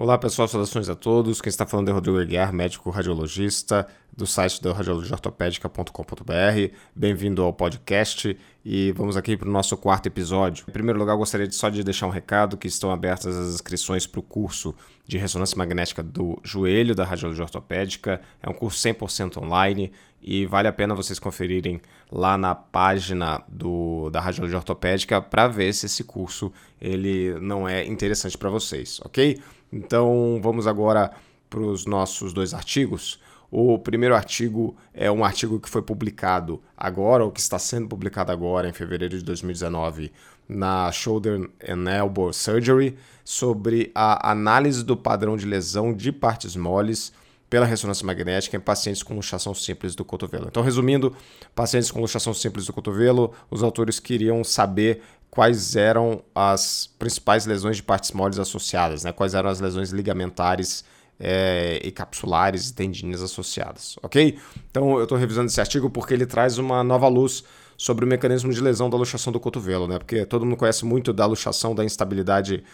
Olá 0.00 0.16
pessoal, 0.16 0.48
saudações 0.48 0.88
a 0.88 0.94
todos. 0.94 1.42
Quem 1.42 1.50
está 1.50 1.66
falando 1.66 1.90
é 1.90 1.92
Rodrigo 1.92 2.18
Aguiar, 2.18 2.54
médico 2.54 2.88
radiologista 2.88 3.86
do 4.16 4.26
site 4.26 4.62
da 4.62 4.72
radiologiaortopédica.com.br. 4.72 6.74
Bem-vindo 6.96 7.42
ao 7.42 7.52
podcast 7.52 8.34
e 8.64 8.92
vamos 8.92 9.14
aqui 9.14 9.36
para 9.36 9.46
o 9.46 9.52
nosso 9.52 9.76
quarto 9.76 10.06
episódio. 10.06 10.64
Em 10.66 10.72
primeiro 10.72 10.98
lugar, 10.98 11.14
gostaria 11.18 11.50
só 11.50 11.68
de 11.68 11.84
deixar 11.84 12.06
um 12.06 12.10
recado 12.10 12.56
que 12.56 12.66
estão 12.66 12.90
abertas 12.90 13.36
as 13.36 13.52
inscrições 13.52 14.06
para 14.06 14.20
o 14.20 14.22
curso 14.22 14.74
de 15.06 15.18
ressonância 15.18 15.58
magnética 15.58 16.02
do 16.02 16.40
joelho 16.42 16.94
da 16.94 17.04
radiologia 17.04 17.44
ortopédica. 17.44 18.22
É 18.42 18.48
um 18.48 18.54
curso 18.54 18.78
100% 18.78 19.36
online 19.36 19.92
e 20.22 20.46
vale 20.46 20.68
a 20.68 20.72
pena 20.72 20.94
vocês 20.94 21.18
conferirem 21.18 21.80
lá 22.10 22.36
na 22.36 22.54
página 22.54 23.42
do, 23.48 24.10
da 24.10 24.20
radiologia 24.20 24.58
ortopédica 24.58 25.20
para 25.20 25.48
ver 25.48 25.72
se 25.72 25.86
esse 25.86 26.04
curso 26.04 26.52
ele 26.80 27.38
não 27.40 27.68
é 27.68 27.86
interessante 27.86 28.36
para 28.36 28.50
vocês, 28.50 29.00
ok? 29.04 29.40
Então 29.72 30.38
vamos 30.42 30.66
agora 30.66 31.10
para 31.48 31.60
os 31.60 31.86
nossos 31.86 32.32
dois 32.32 32.52
artigos. 32.52 33.20
O 33.50 33.78
primeiro 33.78 34.14
artigo 34.14 34.76
é 34.94 35.10
um 35.10 35.24
artigo 35.24 35.58
que 35.58 35.68
foi 35.68 35.82
publicado 35.82 36.62
agora, 36.76 37.24
ou 37.24 37.32
que 37.32 37.40
está 37.40 37.58
sendo 37.58 37.88
publicado 37.88 38.30
agora, 38.30 38.68
em 38.68 38.72
fevereiro 38.72 39.18
de 39.18 39.24
2019, 39.24 40.12
na 40.48 40.92
Shoulder 40.92 41.50
and 41.68 41.90
Elbow 41.90 42.32
Surgery, 42.32 42.96
sobre 43.24 43.90
a 43.92 44.30
análise 44.30 44.84
do 44.84 44.96
padrão 44.96 45.36
de 45.36 45.46
lesão 45.46 45.92
de 45.92 46.12
partes 46.12 46.54
moles 46.54 47.12
pela 47.50 47.66
ressonância 47.66 48.06
magnética 48.06 48.56
em 48.56 48.60
pacientes 48.60 49.02
com 49.02 49.14
luxação 49.14 49.52
simples 49.52 49.96
do 49.96 50.04
cotovelo. 50.04 50.46
Então, 50.48 50.62
resumindo, 50.62 51.14
pacientes 51.52 51.90
com 51.90 52.00
luxação 52.00 52.32
simples 52.32 52.64
do 52.64 52.72
cotovelo, 52.72 53.32
os 53.50 53.64
autores 53.64 53.98
queriam 53.98 54.44
saber 54.44 55.02
quais 55.28 55.74
eram 55.74 56.22
as 56.32 56.88
principais 56.98 57.46
lesões 57.46 57.76
de 57.76 57.82
partes 57.82 58.12
moles 58.12 58.38
associadas, 58.38 59.02
né? 59.02 59.12
quais 59.12 59.34
eram 59.34 59.50
as 59.50 59.60
lesões 59.60 59.90
ligamentares 59.90 60.84
é, 61.18 61.80
e 61.84 61.90
capsulares 61.90 62.70
e 62.70 62.74
tendinhas 62.74 63.20
associadas, 63.20 63.96
ok? 64.02 64.38
Então 64.70 64.96
eu 64.96 65.02
estou 65.02 65.18
revisando 65.18 65.48
esse 65.48 65.60
artigo 65.60 65.90
porque 65.90 66.14
ele 66.14 66.24
traz 66.24 66.56
uma 66.56 66.82
nova 66.82 67.08
luz 67.08 67.44
sobre 67.76 68.04
o 68.04 68.08
mecanismo 68.08 68.52
de 68.52 68.60
lesão 68.60 68.88
da 68.88 68.96
luxação 68.96 69.32
do 69.32 69.38
cotovelo, 69.38 69.86
né? 69.86 69.98
Porque 69.98 70.24
todo 70.24 70.46
mundo 70.46 70.56
conhece 70.56 70.84
muito 70.84 71.12
da 71.12 71.26
luxação 71.26 71.74
da 71.74 71.84
instabilidade 71.84 72.64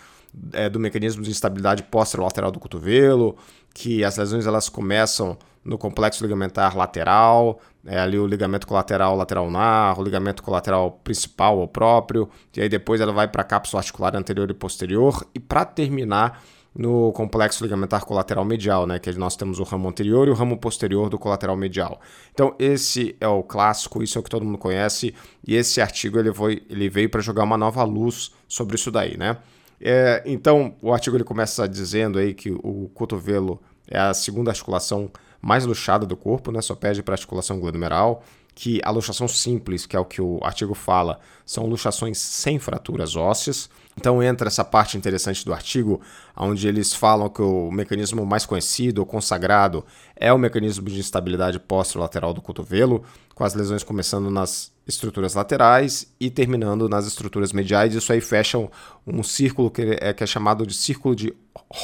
é, 0.53 0.69
do 0.69 0.79
mecanismo 0.79 1.23
de 1.23 1.31
instabilidade 1.31 1.83
posterolateral 1.85 2.51
do 2.51 2.59
cotovelo, 2.59 3.37
que 3.75 4.05
as 4.05 4.17
lesões 4.17 4.47
elas 4.47 4.69
começam 4.69 5.37
no 5.65 5.77
complexo 5.77 6.23
ligamentar 6.23 6.77
lateral, 6.77 7.61
é 7.85 7.99
ali 7.99 8.19
o 8.19 8.27
ligamento 8.27 8.67
colateral 8.67 9.17
lateral 9.17 9.51
nar, 9.51 9.99
o 9.99 10.03
ligamento 10.03 10.43
colateral 10.43 10.93
principal 11.03 11.59
ou 11.59 11.67
próprio, 11.67 12.29
e 12.57 12.61
aí 12.61 12.69
depois 12.69 13.01
ela 13.01 13.13
vai 13.13 13.27
para 13.27 13.43
a 13.43 13.45
cápsula 13.45 13.81
articular 13.81 14.17
anterior 14.17 14.49
e 14.51 14.55
posterior, 14.55 15.27
e 15.35 15.41
para 15.41 15.65
terminar 15.65 16.43
no 16.73 17.11
complexo 17.13 17.65
ligamentar 17.65 18.05
colateral 18.05 18.45
medial, 18.45 18.87
né, 18.87 18.99
que 18.99 19.11
nós 19.13 19.35
temos 19.35 19.59
o 19.59 19.63
ramo 19.63 19.89
anterior 19.89 20.29
e 20.29 20.31
o 20.31 20.35
ramo 20.35 20.59
posterior 20.59 21.09
do 21.09 21.19
colateral 21.19 21.57
medial. 21.57 22.01
Então 22.33 22.55
esse 22.59 23.17
é 23.21 23.27
o 23.27 23.43
clássico, 23.43 24.03
isso 24.03 24.19
é 24.19 24.21
o 24.21 24.23
que 24.23 24.31
todo 24.31 24.45
mundo 24.45 24.59
conhece, 24.59 25.15
e 25.45 25.55
esse 25.57 25.81
artigo 25.81 26.19
ele, 26.19 26.33
foi, 26.33 26.63
ele 26.69 26.89
veio 26.89 27.11
para 27.11 27.21
jogar 27.21 27.45
uma 27.45 27.57
nova 27.57 27.83
luz 27.83 28.31
sobre 28.47 28.77
isso 28.77 28.91
daí, 28.91 29.17
né? 29.17 29.39
É, 29.81 30.23
então 30.25 30.75
o 30.81 30.93
artigo 30.93 31.17
ele 31.17 31.25
começa 31.25 31.69
dizendo 31.69 32.19
aí 32.19 32.35
que 32.35 32.51
o 32.51 32.91
cotovelo 32.95 33.61
é 33.89 33.99
a 33.99 34.15
segunda 34.15 34.51
articulação 34.51 35.11
mais 35.41 35.65
luxada 35.65 36.07
do 36.07 36.17
corpo, 36.17 36.51
né? 36.51 36.61
Só 36.61 36.75
pede 36.75 37.03
para 37.03 37.15
articulação 37.15 37.61
glomerular, 37.61 38.19
que 38.55 38.81
a 38.83 38.91
luxação 38.91 39.29
simples, 39.29 39.87
que 39.87 39.95
é 39.95 40.01
o 40.01 40.05
que 40.05 40.21
o 40.21 40.41
artigo 40.43 40.75
fala, 40.75 41.21
são 41.45 41.67
luxações 41.67 42.19
sem 42.19 42.59
fraturas 42.59 43.15
ósseas. 43.15 43.69
Então 43.99 44.23
entra 44.23 44.49
essa 44.49 44.65
parte 44.65 44.99
interessante 44.99 45.45
do 45.45 45.55
artigo, 45.55 46.01
onde 46.37 46.69
eles 46.69 46.93
falam 46.93 47.31
que 47.31 47.41
o 47.41 47.71
mecanismo 47.71 48.27
mais 48.27 48.45
conhecido 48.45 48.99
ou 48.99 49.07
consagrado 49.07 49.85
é 50.15 50.31
o 50.33 50.39
mecanismo 50.39 50.87
de 50.89 51.01
instabilidade 51.01 51.59
posterolateral 51.59 52.35
do 52.35 52.43
cotovelo, 52.43 53.03
com 53.35 53.43
as 53.43 53.55
lesões 53.55 53.83
começando 53.83 54.31
nas 54.31 54.71
estruturas 54.87 55.35
laterais 55.35 56.13
e 56.21 56.31
terminando 56.31 56.89
nas 56.89 57.07
estruturas 57.07 57.53
mediais. 57.53 57.95
Isso 57.95 58.13
aí 58.13 58.21
fecha 58.21 58.59
um, 58.59 58.69
um 59.07 59.23
círculo 59.23 59.71
que 59.71 59.99
é, 60.01 60.13
que 60.13 60.23
é 60.23 60.27
chamado 60.27 60.67
de 60.67 60.75
círculo 60.75 61.17
de 61.17 61.35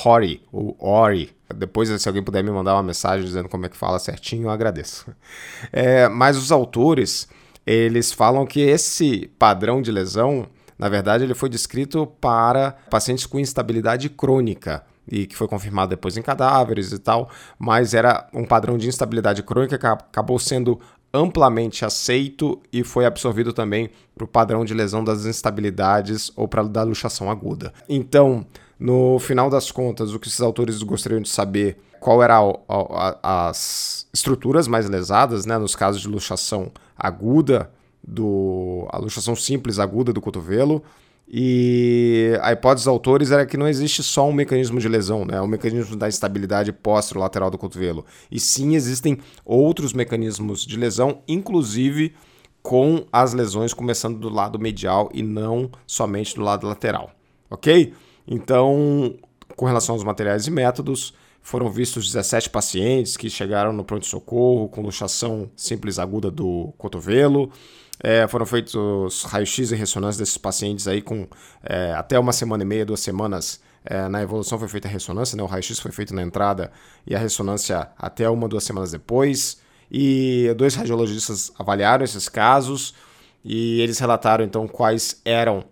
Hori, 0.05 0.43
ou 0.53 0.77
Ori. 0.79 1.35
Depois, 1.55 1.89
se 1.89 2.09
alguém 2.09 2.23
puder 2.23 2.45
me 2.45 2.51
mandar 2.51 2.75
uma 2.75 2.83
mensagem 2.83 3.27
dizendo 3.27 3.49
como 3.49 3.67
é 3.67 3.69
que 3.69 3.77
fala 3.77 3.99
certinho, 3.99 4.45
eu 4.45 4.51
agradeço. 4.51 5.07
É, 5.73 6.09
mas 6.09 6.37
os 6.37 6.53
autores, 6.53 7.29
eles 7.67 8.13
falam 8.13 8.45
que 8.45 8.61
esse 8.61 9.31
padrão 9.39 9.81
de 9.81 9.91
lesão, 9.91 10.49
na 10.83 10.89
verdade, 10.89 11.23
ele 11.23 11.33
foi 11.33 11.49
descrito 11.49 12.09
para 12.21 12.73
pacientes 12.91 13.25
com 13.25 13.39
instabilidade 13.39 14.09
crônica 14.09 14.83
e 15.07 15.29
que 15.29 15.37
foi 15.37 15.47
confirmado 15.47 15.91
depois 15.91 16.17
em 16.17 16.23
cadáveres 16.23 16.91
e 16.91 16.99
tal, 16.99 17.31
mas 17.57 17.95
era 17.95 18.29
um 18.35 18.45
padrão 18.45 18.77
de 18.77 18.89
instabilidade 18.89 19.45
crônica 19.45 19.79
que 19.79 19.87
acabou 19.87 20.41
sendo 20.41 20.81
amplamente 21.15 21.85
aceito 21.85 22.61
e 22.73 22.83
foi 22.83 23.07
absorvido 23.07 23.53
também 23.53 23.91
para 24.13 24.25
o 24.25 24.27
padrão 24.27 24.65
de 24.65 24.75
lesão 24.75 25.05
das 25.05 25.25
instabilidades 25.25 26.33
ou 26.35 26.49
para 26.49 26.65
da 26.65 26.83
luxação 26.83 27.31
aguda. 27.31 27.73
Então, 27.89 28.45
no 28.77 29.21
final 29.21 29.49
das 29.49 29.71
contas, 29.71 30.13
o 30.13 30.19
que 30.19 30.27
esses 30.27 30.41
autores 30.41 30.83
gostariam 30.83 31.23
de 31.23 31.29
saber 31.29 31.77
qual 32.01 32.21
eram 32.21 32.59
as 33.23 34.09
estruturas 34.13 34.67
mais 34.67 34.91
lesadas, 34.91 35.47
né, 35.47 35.57
nos 35.59 35.77
casos 35.77 36.01
de 36.01 36.09
luxação 36.09 36.73
aguda, 36.99 37.71
do, 38.03 38.87
a 38.91 38.99
luxação 38.99 39.37
simples 39.37 39.79
aguda 39.79 40.13
do 40.13 40.21
cotovelo, 40.21 40.83
e 41.29 42.39
a 42.43 42.53
hipótese 42.53 42.85
dos 42.85 42.89
autores 42.89 43.31
era 43.31 43.47
que 43.47 43.57
não 43.57 43.67
existe 43.67 44.03
só 44.03 44.29
um 44.29 44.33
mecanismo 44.33 44.79
de 44.79 44.89
lesão, 44.89 45.25
né? 45.25 45.41
o 45.41 45.47
mecanismo 45.47 45.97
da 45.97 46.09
instabilidade 46.09 46.75
lateral 47.15 47.51
do 47.51 47.57
cotovelo. 47.57 48.05
E 48.31 48.39
sim 48.39 48.75
existem 48.75 49.19
outros 49.45 49.93
mecanismos 49.93 50.67
de 50.67 50.77
lesão, 50.77 51.23
inclusive 51.27 52.15
com 52.63 53.07
as 53.13 53.33
lesões 53.33 53.73
começando 53.73 54.19
do 54.19 54.29
lado 54.29 54.59
medial 54.59 55.11
e 55.15 55.23
não 55.23 55.71
somente 55.87 56.35
do 56.35 56.43
lado 56.43 56.67
lateral. 56.67 57.11
Ok? 57.51 57.95
Então, 58.27 59.15
com 59.57 59.67
relação 59.67 59.95
aos 59.95 60.05
materiais 60.05 60.47
e 60.47 60.51
métodos, 60.51 61.15
foram 61.41 61.71
vistos 61.71 62.07
17 62.07 62.51
pacientes 62.51 63.17
que 63.17 63.29
chegaram 63.29 63.73
no 63.73 63.85
pronto-socorro 63.85 64.69
com 64.69 64.81
luxação 64.81 65.51
simples 65.57 65.99
aguda 65.99 66.31
do 66.31 66.73
cotovelo. 66.79 67.51
É, 68.03 68.27
foram 68.27 68.45
feitos 68.45 69.23
raios-x 69.25 69.71
e 69.71 69.77
ressonância 69.77 70.19
desses 70.19 70.37
pacientes 70.37 70.89
aí 70.89 71.01
com 71.01 71.29
é, 71.63 71.93
até 71.95 72.19
uma 72.19 72.33
semana 72.33 72.65
e 72.65 72.67
meia, 72.67 72.85
duas 72.85 73.01
semanas. 73.01 73.61
É, 73.85 74.09
na 74.09 74.23
evolução 74.23 74.59
foi 74.59 74.69
feita 74.69 74.89
a 74.89 74.91
ressonância, 74.91 75.37
né? 75.37 75.43
o 75.43 75.47
raio-x 75.47 75.79
foi 75.81 75.91
feito 75.91 76.15
na 76.15 76.23
entrada 76.23 76.71
e 77.07 77.17
a 77.17 77.19
ressonância 77.19 77.89
até 77.99 78.29
uma, 78.29 78.49
duas 78.49 78.65
semanas 78.65 78.91
depois. 78.91 79.61
E 79.91 80.53
dois 80.57 80.75
radiologistas 80.75 81.53
avaliaram 81.59 82.05
esses 82.05 82.29
casos 82.29 82.95
e 83.45 83.81
eles 83.81 83.99
relataram 83.99 84.45
então 84.45 84.67
quais 84.67 85.21
eram 85.25 85.65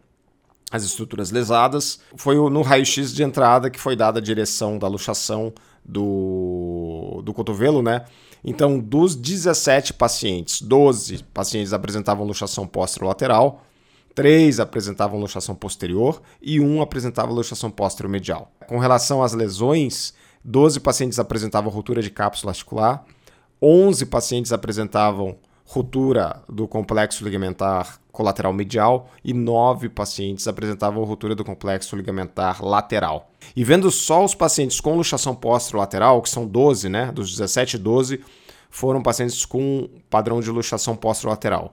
as 0.70 0.84
estruturas 0.84 1.30
lesadas. 1.30 2.00
Foi 2.16 2.36
no 2.36 2.62
raio-x 2.62 3.12
de 3.12 3.22
entrada 3.22 3.70
que 3.70 3.80
foi 3.80 3.96
dada 3.96 4.18
a 4.18 4.22
direção 4.22 4.78
da 4.78 4.86
luxação 4.86 5.52
do, 5.84 7.22
do 7.24 7.32
cotovelo, 7.32 7.82
né? 7.82 8.04
Então, 8.44 8.78
dos 8.78 9.14
17 9.14 9.94
pacientes, 9.94 10.62
12 10.62 11.24
pacientes 11.34 11.72
apresentavam 11.72 12.26
luxação 12.26 12.66
posterolateral, 12.66 13.62
3 14.14 14.60
apresentavam 14.60 15.20
luxação 15.20 15.54
posterior 15.54 16.20
e 16.40 16.60
1 16.60 16.82
apresentava 16.82 17.32
luxação 17.32 17.70
posteromedial. 17.70 18.50
Com 18.66 18.78
relação 18.78 19.22
às 19.22 19.32
lesões, 19.32 20.14
12 20.44 20.80
pacientes 20.80 21.18
apresentavam 21.18 21.70
ruptura 21.70 22.02
de 22.02 22.10
cápsula 22.10 22.52
articular, 22.52 23.04
11 23.62 24.06
pacientes 24.06 24.52
apresentavam 24.52 25.36
ruptura 25.64 26.42
do 26.48 26.66
complexo 26.66 27.22
ligamentar 27.22 28.00
colateral 28.10 28.52
medial 28.52 29.08
e 29.24 29.32
nove 29.32 29.88
pacientes 29.88 30.48
apresentavam 30.48 31.04
ruptura 31.04 31.34
do 31.34 31.44
complexo 31.44 31.94
ligamentar 31.94 32.64
lateral. 32.64 33.30
E 33.54 33.62
vendo 33.62 33.88
só 33.90 34.24
os 34.24 34.34
pacientes 34.34 34.80
com 34.80 34.96
luxação 34.96 35.34
posterolateral, 35.34 36.20
que 36.22 36.28
são 36.28 36.44
12, 36.46 36.88
né, 36.88 37.12
dos 37.12 37.30
17, 37.30 37.78
12 37.78 38.20
foram 38.70 39.02
pacientes 39.02 39.44
com 39.44 39.88
padrão 40.08 40.40
de 40.40 40.50
luxação 40.50 40.96
posterolateral. 40.96 41.72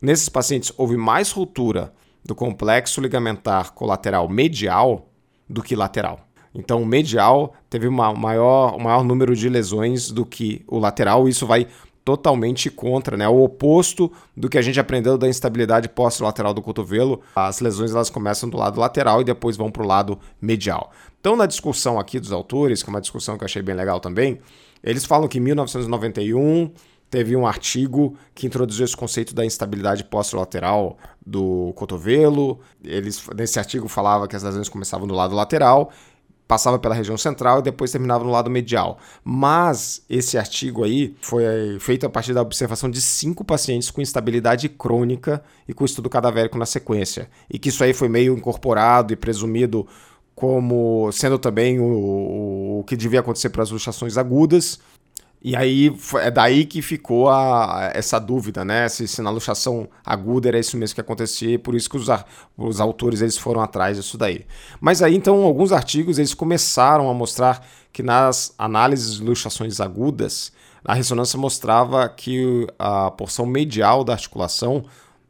Nesses 0.00 0.28
pacientes 0.28 0.72
houve 0.76 0.96
mais 0.96 1.30
ruptura 1.30 1.92
do 2.24 2.34
complexo 2.34 3.00
ligamentar 3.00 3.72
colateral 3.72 4.28
medial 4.28 5.08
do 5.48 5.62
que 5.62 5.74
lateral. 5.74 6.20
Então, 6.54 6.82
o 6.82 6.86
medial 6.86 7.54
teve 7.68 7.86
uma 7.86 8.12
maior, 8.12 8.74
um 8.74 8.80
maior 8.80 9.04
número 9.04 9.34
de 9.34 9.48
lesões 9.48 10.10
do 10.10 10.24
que 10.24 10.64
o 10.66 10.78
lateral, 10.78 11.26
e 11.26 11.30
isso 11.30 11.46
vai 11.46 11.66
totalmente 12.04 12.70
contra, 12.70 13.18
né? 13.18 13.28
O 13.28 13.42
oposto 13.42 14.10
do 14.34 14.48
que 14.48 14.56
a 14.56 14.62
gente 14.62 14.80
aprendeu 14.80 15.18
da 15.18 15.28
instabilidade 15.28 15.90
pós-lateral 15.90 16.54
do 16.54 16.62
cotovelo. 16.62 17.20
As 17.36 17.60
lesões 17.60 17.90
elas 17.90 18.08
começam 18.08 18.48
do 18.48 18.56
lado 18.56 18.80
lateral 18.80 19.20
e 19.20 19.24
depois 19.24 19.58
vão 19.58 19.70
para 19.70 19.82
o 19.82 19.86
lado 19.86 20.18
medial. 20.40 20.90
Então, 21.20 21.36
na 21.36 21.44
discussão 21.44 21.98
aqui 21.98 22.18
dos 22.18 22.32
autores, 22.32 22.82
que 22.82 22.88
é 22.88 22.92
uma 22.92 23.00
discussão 23.00 23.36
que 23.36 23.44
eu 23.44 23.46
achei 23.46 23.60
bem 23.60 23.74
legal 23.74 24.00
também, 24.00 24.40
eles 24.82 25.04
falam 25.04 25.28
que 25.28 25.38
em 25.38 25.40
1991 25.40 26.70
teve 27.10 27.34
um 27.34 27.46
artigo 27.46 28.16
que 28.34 28.46
introduziu 28.46 28.84
esse 28.84 28.96
conceito 28.96 29.34
da 29.34 29.44
instabilidade 29.44 30.04
pós-lateral 30.04 30.98
do 31.24 31.72
cotovelo. 31.74 32.60
Eles 32.84 33.22
nesse 33.34 33.58
artigo 33.58 33.88
falava 33.88 34.28
que 34.28 34.36
as 34.36 34.42
lesões 34.42 34.68
começavam 34.68 35.06
do 35.06 35.14
lado 35.14 35.34
lateral 35.34 35.90
passava 36.48 36.78
pela 36.78 36.94
região 36.94 37.18
central 37.18 37.58
e 37.58 37.62
depois 37.62 37.92
terminava 37.92 38.24
no 38.24 38.30
lado 38.30 38.48
medial. 38.48 38.98
Mas 39.22 40.02
esse 40.08 40.38
artigo 40.38 40.82
aí 40.82 41.14
foi 41.20 41.44
feito 41.78 42.06
a 42.06 42.08
partir 42.08 42.32
da 42.32 42.40
observação 42.40 42.90
de 42.90 43.02
cinco 43.02 43.44
pacientes 43.44 43.90
com 43.90 44.00
instabilidade 44.00 44.66
crônica 44.70 45.44
e 45.68 45.74
com 45.74 45.84
estudo 45.84 46.08
cadavérico 46.08 46.56
na 46.56 46.64
sequência. 46.64 47.28
E 47.50 47.58
que 47.58 47.68
isso 47.68 47.84
aí 47.84 47.92
foi 47.92 48.08
meio 48.08 48.34
incorporado 48.34 49.12
e 49.12 49.16
presumido 49.16 49.86
como 50.38 51.10
sendo 51.10 51.36
também 51.36 51.80
o, 51.80 52.78
o 52.78 52.84
que 52.84 52.96
devia 52.96 53.20
acontecer 53.20 53.48
para 53.50 53.64
as 53.64 53.70
luxações 53.70 54.16
agudas, 54.16 54.78
e 55.42 55.54
aí 55.54 55.92
é 56.20 56.30
daí 56.30 56.64
que 56.64 56.80
ficou 56.80 57.28
a, 57.28 57.90
essa 57.94 58.18
dúvida, 58.18 58.64
né? 58.64 58.88
Se, 58.88 59.06
se, 59.06 59.20
na 59.20 59.30
luxação 59.30 59.88
aguda 60.04 60.48
era 60.48 60.58
isso 60.58 60.76
mesmo 60.76 60.94
que 60.94 61.00
acontecia, 61.00 61.58
por 61.58 61.74
isso 61.74 61.90
que 61.90 61.96
os, 61.96 62.08
os 62.56 62.80
autores 62.80 63.20
eles 63.20 63.36
foram 63.36 63.60
atrás 63.60 63.96
disso 63.96 64.16
daí. 64.16 64.46
Mas 64.80 65.02
aí 65.02 65.16
então 65.16 65.42
alguns 65.42 65.72
artigos 65.72 66.18
eles 66.18 66.34
começaram 66.34 67.08
a 67.08 67.14
mostrar 67.14 67.64
que 67.92 68.02
nas 68.02 68.54
análises 68.56 69.16
de 69.16 69.24
luxações 69.24 69.80
agudas, 69.80 70.52
a 70.84 70.94
ressonância 70.94 71.38
mostrava 71.38 72.08
que 72.08 72.66
a 72.78 73.10
porção 73.10 73.46
medial 73.46 74.04
da 74.04 74.12
articulação 74.12 74.84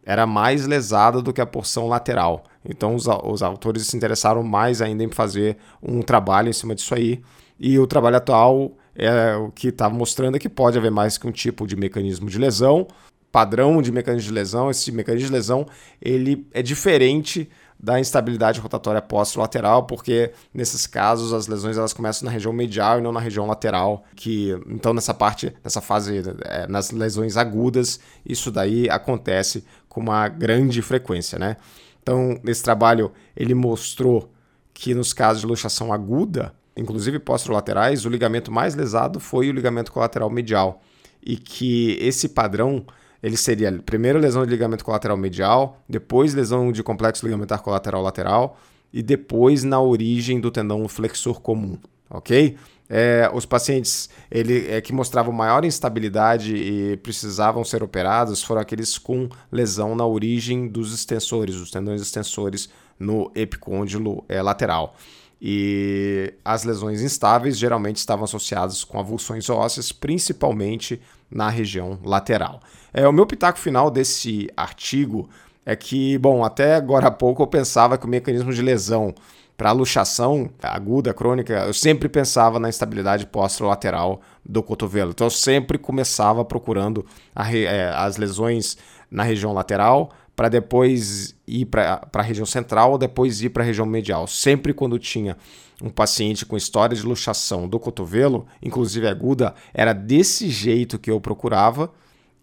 era 0.08 0.26
mais 0.26 0.66
lesada 0.66 1.20
do 1.20 1.34
que 1.34 1.40
a 1.40 1.44
porção 1.44 1.86
lateral. 1.86 2.42
Então 2.64 2.94
os, 2.94 3.06
os 3.06 3.42
autores 3.42 3.86
se 3.86 3.94
interessaram 3.94 4.42
mais 4.42 4.80
ainda 4.80 5.04
em 5.04 5.10
fazer 5.10 5.58
um 5.82 6.00
trabalho 6.00 6.48
em 6.48 6.52
cima 6.54 6.74
disso 6.74 6.94
aí. 6.94 7.20
E 7.60 7.78
o 7.78 7.86
trabalho 7.86 8.16
atual 8.16 8.72
é, 8.94 9.36
o 9.36 9.50
que 9.50 9.68
está 9.68 9.90
mostrando 9.90 10.36
é 10.36 10.38
que 10.38 10.48
pode 10.48 10.78
haver 10.78 10.90
mais 10.90 11.18
que 11.18 11.26
um 11.26 11.30
tipo 11.30 11.66
de 11.66 11.76
mecanismo 11.76 12.26
de 12.26 12.38
lesão, 12.38 12.88
padrão 13.30 13.82
de 13.82 13.92
mecanismo 13.92 14.28
de 14.28 14.34
lesão. 14.34 14.70
Esse 14.70 14.90
mecanismo 14.90 15.28
de 15.28 15.34
lesão 15.34 15.66
ele 16.00 16.48
é 16.54 16.62
diferente 16.62 17.46
da 17.78 18.00
instabilidade 18.00 18.58
rotatória 18.58 19.00
pós-lateral, 19.00 19.84
porque 19.84 20.32
nesses 20.52 20.86
casos 20.86 21.32
as 21.32 21.46
lesões 21.46 21.78
elas 21.78 21.92
começam 21.92 22.26
na 22.26 22.32
região 22.32 22.52
medial 22.52 22.98
e 22.98 23.02
não 23.02 23.12
na 23.12 23.20
região 23.20 23.46
lateral, 23.46 24.04
que 24.16 24.50
então 24.66 24.92
nessa 24.92 25.14
parte, 25.14 25.54
nessa 25.62 25.80
fase, 25.80 26.22
é, 26.44 26.66
nas 26.66 26.90
lesões 26.90 27.36
agudas, 27.36 28.00
isso 28.26 28.50
daí 28.50 28.90
acontece 28.90 29.64
com 29.88 30.00
uma 30.00 30.28
grande 30.28 30.82
frequência, 30.82 31.38
né? 31.38 31.56
Então, 32.02 32.40
nesse 32.42 32.62
trabalho 32.62 33.12
ele 33.36 33.54
mostrou 33.54 34.32
que 34.74 34.94
nos 34.94 35.12
casos 35.12 35.42
de 35.42 35.46
luxação 35.46 35.92
aguda, 35.92 36.52
inclusive 36.76 37.18
posterolaterais, 37.18 38.04
o 38.04 38.08
ligamento 38.08 38.50
mais 38.50 38.74
lesado 38.74 39.20
foi 39.20 39.48
o 39.48 39.52
ligamento 39.52 39.92
colateral 39.92 40.30
medial. 40.30 40.80
E 41.20 41.36
que 41.36 41.98
esse 42.00 42.28
padrão 42.28 42.86
ele 43.22 43.36
seria 43.36 43.72
primeiro 43.84 44.18
lesão 44.18 44.44
de 44.44 44.50
ligamento 44.50 44.84
colateral 44.84 45.16
medial, 45.16 45.82
depois 45.88 46.34
lesão 46.34 46.70
de 46.70 46.82
complexo 46.82 47.24
ligamentar 47.24 47.62
colateral 47.62 48.02
lateral 48.02 48.58
e 48.92 49.02
depois 49.02 49.64
na 49.64 49.80
origem 49.80 50.40
do 50.40 50.50
tendão 50.50 50.86
flexor 50.88 51.40
comum, 51.40 51.78
ok? 52.08 52.56
É, 52.90 53.30
os 53.34 53.44
pacientes 53.44 54.08
ele, 54.30 54.66
é, 54.66 54.80
que 54.80 54.94
mostravam 54.94 55.32
maior 55.32 55.62
instabilidade 55.62 56.56
e 56.56 56.96
precisavam 56.98 57.62
ser 57.62 57.82
operados 57.82 58.42
foram 58.42 58.62
aqueles 58.62 58.96
com 58.96 59.28
lesão 59.52 59.94
na 59.94 60.06
origem 60.06 60.66
dos 60.66 60.94
extensores, 60.94 61.56
os 61.56 61.70
tendões 61.70 62.00
extensores 62.00 62.70
no 62.98 63.30
epicôndilo 63.34 64.24
é, 64.26 64.40
lateral. 64.40 64.96
E 65.40 66.34
as 66.44 66.64
lesões 66.64 67.00
instáveis 67.00 67.58
geralmente 67.58 67.96
estavam 67.96 68.24
associadas 68.24 68.82
com 68.82 68.98
avulsões 68.98 69.48
ósseas, 69.48 69.92
principalmente 69.92 71.00
na 71.30 71.48
região 71.48 71.98
lateral. 72.02 72.60
É, 72.92 73.06
o 73.06 73.12
meu 73.12 73.26
pitaco 73.26 73.58
final 73.58 73.90
desse 73.90 74.48
artigo 74.56 75.28
é 75.64 75.76
que, 75.76 76.16
bom, 76.18 76.44
até 76.44 76.76
agora 76.76 77.08
há 77.08 77.10
pouco 77.10 77.42
eu 77.42 77.46
pensava 77.46 77.98
que 77.98 78.06
o 78.06 78.08
mecanismo 78.08 78.52
de 78.52 78.62
lesão 78.62 79.14
para 79.56 79.72
luxação 79.72 80.48
aguda, 80.62 81.12
crônica, 81.12 81.52
eu 81.52 81.74
sempre 81.74 82.08
pensava 82.08 82.60
na 82.60 82.68
instabilidade 82.68 83.26
posterolateral 83.26 84.20
do 84.44 84.62
cotovelo. 84.62 85.10
Então 85.10 85.26
eu 85.26 85.30
sempre 85.32 85.76
começava 85.76 86.44
procurando 86.44 87.04
a, 87.34 87.52
é, 87.52 87.90
as 87.90 88.16
lesões 88.16 88.78
na 89.10 89.24
região 89.24 89.52
lateral 89.52 90.10
para 90.38 90.48
depois 90.48 91.34
ir 91.48 91.64
para 91.64 92.00
a 92.14 92.22
região 92.22 92.46
central, 92.46 92.96
depois 92.96 93.42
ir 93.42 93.48
para 93.48 93.64
a 93.64 93.66
região 93.66 93.84
medial. 93.84 94.28
Sempre 94.28 94.72
quando 94.72 94.96
tinha 94.96 95.36
um 95.82 95.90
paciente 95.90 96.46
com 96.46 96.56
história 96.56 96.94
de 96.94 97.02
luxação 97.02 97.66
do 97.66 97.76
cotovelo, 97.76 98.46
inclusive 98.62 99.08
aguda, 99.08 99.52
era 99.74 99.92
desse 99.92 100.48
jeito 100.48 100.96
que 100.96 101.10
eu 101.10 101.20
procurava. 101.20 101.90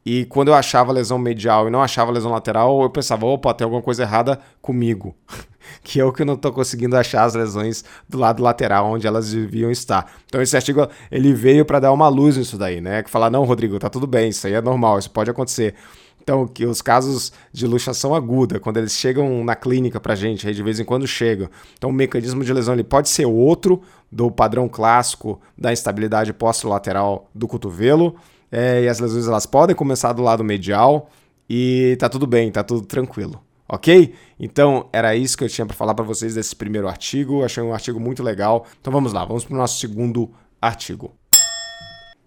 E 0.05 0.25
quando 0.25 0.49
eu 0.49 0.55
achava 0.55 0.91
lesão 0.91 1.17
medial 1.17 1.69
e 1.69 1.71
não 1.71 1.81
achava 1.81 2.11
lesão 2.11 2.31
lateral, 2.31 2.81
eu 2.81 2.89
pensava, 2.89 3.25
opa, 3.25 3.53
tem 3.53 3.63
alguma 3.63 3.81
coisa 3.81 4.03
errada 4.03 4.41
comigo. 4.61 5.15
que 5.81 5.97
eu 5.97 6.11
que 6.11 6.25
não 6.25 6.33
estou 6.33 6.51
conseguindo 6.51 6.97
achar 6.97 7.23
as 7.23 7.33
lesões 7.33 7.85
do 8.09 8.17
lado 8.17 8.43
lateral, 8.43 8.91
onde 8.91 9.07
elas 9.07 9.31
deviam 9.31 9.71
estar. 9.71 10.11
Então 10.25 10.41
esse 10.41 10.53
artigo 10.53 10.85
ele 11.09 11.33
veio 11.33 11.63
para 11.63 11.79
dar 11.79 11.93
uma 11.93 12.09
luz 12.09 12.35
nisso 12.35 12.57
daí, 12.57 12.81
né? 12.81 13.03
Que 13.03 13.09
falar, 13.09 13.29
não, 13.29 13.45
Rodrigo, 13.45 13.79
tá 13.79 13.89
tudo 13.89 14.05
bem, 14.05 14.29
isso 14.29 14.45
aí 14.45 14.53
é 14.53 14.61
normal, 14.61 14.99
isso 14.99 15.09
pode 15.09 15.31
acontecer. 15.31 15.75
Então, 16.25 16.47
que 16.47 16.65
os 16.65 16.81
casos 16.81 17.31
de 17.53 17.67
luxação 17.67 18.15
aguda, 18.15 18.59
quando 18.59 18.77
eles 18.77 18.93
chegam 18.93 19.43
na 19.43 19.55
clínica 19.55 19.99
para 19.99 20.13
a 20.13 20.15
gente, 20.15 20.47
aí 20.47 20.55
de 20.55 20.63
vez 20.63 20.79
em 20.79 20.83
quando 20.83 21.05
chegam. 21.05 21.47
Então, 21.77 21.91
o 21.91 21.93
mecanismo 21.93 22.43
de 22.43 22.51
lesão 22.51 22.73
ele 22.73 22.83
pode 22.83 23.09
ser 23.09 23.27
outro 23.27 23.79
do 24.11 24.31
padrão 24.31 24.67
clássico 24.67 25.39
da 25.55 25.71
instabilidade 25.71 26.33
posterolateral 26.33 27.29
do 27.33 27.47
cotovelo. 27.47 28.15
É, 28.51 28.81
e 28.81 28.89
as 28.89 28.99
lesões 28.99 29.27
elas 29.27 29.45
podem 29.45 29.75
começar 29.75 30.13
do 30.13 30.23
lado 30.23 30.43
medial 30.43 31.11
e 31.47 31.95
tá 31.99 32.09
tudo 32.09 32.25
bem, 32.25 32.51
tá 32.51 32.63
tudo 32.63 32.87
tranquilo. 32.87 33.39
Ok? 33.69 34.15
Então 34.39 34.89
era 34.91 35.15
isso 35.15 35.37
que 35.37 35.43
eu 35.43 35.49
tinha 35.49 35.67
para 35.67 35.75
falar 35.75 35.93
para 35.93 36.05
vocês 36.05 36.33
desse 36.33 36.55
primeiro 36.55 36.87
artigo. 36.87 37.43
Achei 37.43 37.61
um 37.61 37.73
artigo 37.73 37.99
muito 37.99 38.23
legal. 38.23 38.65
Então 38.81 38.91
vamos 38.91 39.13
lá, 39.13 39.23
vamos 39.25 39.45
para 39.45 39.53
o 39.53 39.57
nosso 39.57 39.79
segundo 39.79 40.31
artigo. 40.59 41.13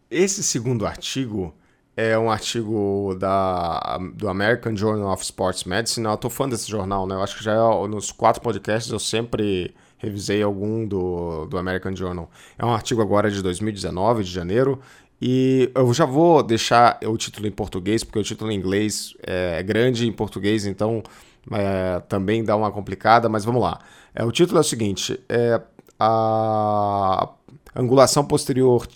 Esse 0.09 0.45
segundo 0.45 0.87
artigo 0.87 1.53
é 1.99 2.17
um 2.17 2.31
artigo 2.31 3.17
da, 3.19 3.99
do 4.15 4.29
American 4.29 4.77
Journal 4.77 5.13
of 5.13 5.21
Sports 5.25 5.65
Medicine. 5.65 6.07
Eu 6.07 6.17
tô 6.17 6.31
fã 6.31 6.49
desse 6.49 6.71
jornal, 6.71 7.09
né? 7.09 7.17
Eu 7.17 7.23
acho 7.25 7.37
que 7.37 7.43
já 7.43 7.55
é, 7.55 7.89
nos 7.89 8.13
quatro 8.13 8.41
podcasts 8.41 8.93
eu 8.93 9.01
sempre 9.01 9.75
revisei 9.97 10.41
algum 10.41 10.87
do, 10.87 11.47
do 11.47 11.59
American 11.59 11.97
Journal. 11.97 12.31
É 12.57 12.65
um 12.65 12.73
artigo 12.73 13.03
agora 13.03 13.29
de 13.29 13.43
2019, 13.43 14.23
de 14.23 14.31
janeiro, 14.31 14.79
e 15.21 15.73
eu 15.75 15.93
já 15.93 16.05
vou 16.05 16.41
deixar 16.41 17.01
o 17.05 17.17
título 17.17 17.49
em 17.49 17.51
português, 17.51 18.05
porque 18.05 18.21
o 18.21 18.23
título 18.23 18.53
em 18.53 18.55
inglês 18.55 19.17
é 19.21 19.61
grande 19.65 20.07
em 20.07 20.13
português, 20.13 20.67
então 20.67 21.03
é, 21.51 21.99
também 22.09 22.45
dá 22.45 22.55
uma 22.55 22.71
complicada, 22.71 23.29
mas 23.29 23.45
vamos 23.45 23.61
lá. 23.61 23.81
É, 24.15 24.25
o 24.25 24.31
título 24.31 24.59
é 24.59 24.61
o 24.61 24.65
seguinte: 24.65 25.19
é 25.29 25.61
a 25.99 27.29
angulação 27.75 28.25
posterior 28.25 28.87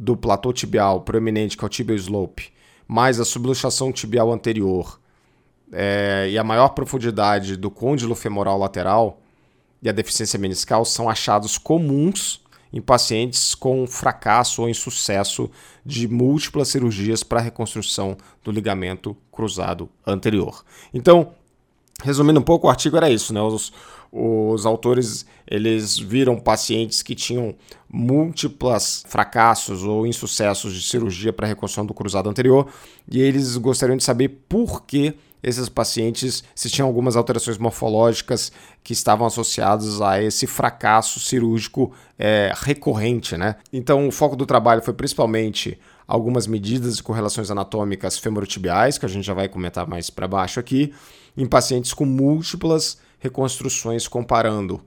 do 0.00 0.16
platô 0.16 0.50
tibial 0.50 1.02
proeminente, 1.02 1.58
que 1.58 1.62
é 1.62 1.66
o 1.66 1.68
tibial 1.68 1.96
slope, 1.96 2.50
mais 2.88 3.20
a 3.20 3.24
subluxação 3.24 3.92
tibial 3.92 4.32
anterior 4.32 4.98
é, 5.70 6.26
e 6.30 6.38
a 6.38 6.42
maior 6.42 6.70
profundidade 6.70 7.54
do 7.54 7.70
côndilo 7.70 8.14
femoral 8.14 8.58
lateral 8.58 9.20
e 9.82 9.90
a 9.90 9.92
deficiência 9.92 10.38
meniscal 10.38 10.86
são 10.86 11.06
achados 11.06 11.58
comuns 11.58 12.42
em 12.72 12.80
pacientes 12.80 13.54
com 13.54 13.86
fracasso 13.86 14.62
ou 14.62 14.70
insucesso 14.70 15.50
de 15.84 16.08
múltiplas 16.08 16.68
cirurgias 16.68 17.22
para 17.22 17.40
reconstrução 17.40 18.16
do 18.42 18.50
ligamento 18.50 19.14
cruzado 19.30 19.86
anterior. 20.06 20.64
Então, 20.94 21.34
resumindo 22.02 22.40
um 22.40 22.42
pouco, 22.42 22.66
o 22.66 22.70
artigo 22.70 22.96
era 22.96 23.10
isso, 23.10 23.32
né? 23.32 23.40
Os, 23.40 23.72
os 24.12 24.66
autores 24.66 25.24
eles 25.46 25.98
viram 25.98 26.38
pacientes 26.38 27.02
que 27.02 27.14
tinham 27.14 27.54
múltiplas 27.88 29.04
fracassos 29.08 29.84
ou 29.84 30.06
insucessos 30.06 30.74
de 30.74 30.82
cirurgia 30.82 31.32
para 31.32 31.46
reconstrução 31.46 31.86
do 31.86 31.94
cruzado 31.94 32.28
anterior 32.28 32.68
e 33.10 33.20
eles 33.20 33.56
gostariam 33.56 33.96
de 33.96 34.04
saber 34.04 34.28
por 34.48 34.84
que 34.84 35.14
esses 35.42 35.68
pacientes 35.68 36.44
se 36.54 36.68
tinham 36.68 36.86
algumas 36.86 37.16
alterações 37.16 37.56
morfológicas 37.56 38.52
que 38.84 38.92
estavam 38.92 39.26
associadas 39.26 40.00
a 40.00 40.22
esse 40.22 40.46
fracasso 40.46 41.18
cirúrgico 41.18 41.92
é, 42.18 42.52
recorrente, 42.54 43.36
né? 43.36 43.56
Então 43.72 44.06
o 44.06 44.12
foco 44.12 44.36
do 44.36 44.44
trabalho 44.44 44.82
foi 44.82 44.92
principalmente 44.92 45.78
algumas 46.06 46.46
medidas 46.46 46.96
de 46.96 47.02
correlações 47.02 47.50
anatômicas 47.50 48.18
femorotibiais, 48.18 48.98
que 48.98 49.06
a 49.06 49.08
gente 49.08 49.24
já 49.24 49.32
vai 49.32 49.48
comentar 49.48 49.88
mais 49.88 50.10
para 50.10 50.28
baixo 50.28 50.60
aqui, 50.60 50.92
em 51.36 51.46
pacientes 51.46 51.92
com 51.92 52.04
múltiplas 52.04 52.98
reconstruções 53.18 54.08
comparando 54.08 54.80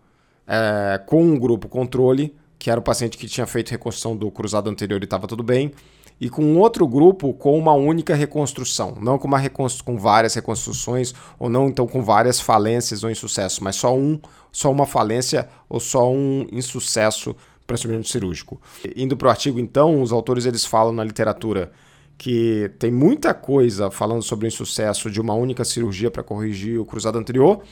é, 0.47 1.01
com 1.05 1.23
um 1.23 1.37
grupo 1.37 1.67
controle, 1.67 2.35
que 2.57 2.69
era 2.69 2.79
o 2.79 2.83
paciente 2.83 3.17
que 3.17 3.27
tinha 3.27 3.45
feito 3.45 3.71
reconstrução 3.71 4.15
do 4.15 4.29
cruzado 4.31 4.69
anterior 4.69 5.01
e 5.01 5.05
estava 5.05 5.27
tudo 5.27 5.43
bem, 5.43 5.71
e 6.19 6.29
com 6.29 6.57
outro 6.57 6.87
grupo 6.87 7.33
com 7.33 7.57
uma 7.57 7.73
única 7.73 8.15
reconstrução, 8.15 8.95
não 9.01 9.17
com, 9.17 9.27
uma 9.27 9.37
reconstru 9.37 9.83
com 9.83 9.97
várias 9.97 10.33
reconstruções, 10.33 11.13
ou 11.37 11.49
não 11.49 11.67
então 11.67 11.87
com 11.87 12.01
várias 12.01 12.39
falências 12.39 13.03
ou 13.03 13.09
insucessos, 13.09 13.59
mas 13.59 13.75
só 13.75 13.95
um, 13.95 14.19
só 14.51 14.71
uma 14.71 14.85
falência 14.85 15.49
ou 15.67 15.79
só 15.79 16.09
um 16.09 16.47
insucesso 16.51 17.35
procedimento 17.65 18.07
cirúrgico. 18.07 18.61
Indo 18.95 19.17
para 19.17 19.27
o 19.27 19.31
artigo, 19.31 19.59
então, 19.59 20.01
os 20.01 20.11
autores 20.11 20.45
eles 20.45 20.65
falam 20.65 20.93
na 20.93 21.03
literatura 21.03 21.71
que 22.17 22.71
tem 22.79 22.91
muita 22.91 23.33
coisa 23.33 23.91
falando 23.91 24.21
sobre 24.21 24.45
o 24.45 24.49
insucesso 24.49 25.09
de 25.09 25.19
uma 25.19 25.33
única 25.33 25.65
cirurgia 25.65 26.09
para 26.09 26.23
corrigir 26.23 26.79
o 26.79 26.85
cruzado 26.85 27.17
anterior, 27.17 27.63